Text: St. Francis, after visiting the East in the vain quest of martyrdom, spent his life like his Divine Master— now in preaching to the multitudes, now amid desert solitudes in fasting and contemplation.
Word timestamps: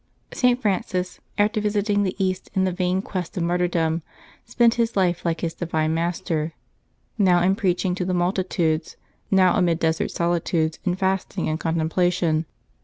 St. 0.33 0.59
Francis, 0.59 1.19
after 1.37 1.61
visiting 1.61 2.01
the 2.01 2.15
East 2.17 2.49
in 2.55 2.63
the 2.63 2.71
vain 2.71 3.03
quest 3.03 3.37
of 3.37 3.43
martyrdom, 3.43 4.01
spent 4.45 4.73
his 4.73 4.95
life 4.95 5.23
like 5.23 5.41
his 5.41 5.53
Divine 5.53 5.93
Master— 5.93 6.53
now 7.19 7.39
in 7.43 7.53
preaching 7.55 7.93
to 7.93 8.03
the 8.05 8.11
multitudes, 8.11 8.97
now 9.29 9.55
amid 9.55 9.77
desert 9.77 10.09
solitudes 10.09 10.79
in 10.85 10.95
fasting 10.95 11.47
and 11.47 11.59
contemplation. 11.59 12.47